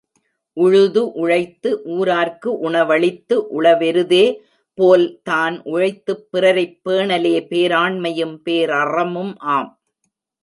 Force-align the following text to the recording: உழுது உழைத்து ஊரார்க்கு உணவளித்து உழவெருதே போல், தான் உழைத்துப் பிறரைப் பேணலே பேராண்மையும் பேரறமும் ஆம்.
உழுது 0.57 1.11
உழைத்து 1.13 1.69
ஊரார்க்கு 1.87 2.49
உணவளித்து 2.59 3.35
உழவெருதே 3.57 4.23
போல், 4.77 5.19
தான் 5.23 5.61
உழைத்துப் 5.65 6.27
பிறரைப் 6.31 6.79
பேணலே 6.85 7.35
பேராண்மையும் 7.51 8.35
பேரறமும் 8.45 9.33
ஆம். 9.51 9.71